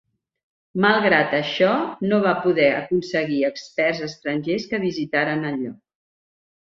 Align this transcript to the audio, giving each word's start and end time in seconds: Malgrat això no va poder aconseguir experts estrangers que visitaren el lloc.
Malgrat 0.85 1.35
això 1.39 1.73
no 2.11 2.19
va 2.23 2.33
poder 2.45 2.67
aconseguir 2.77 3.43
experts 3.53 4.01
estrangers 4.09 4.67
que 4.73 4.81
visitaren 4.87 5.47
el 5.51 5.61
lloc. 5.67 5.79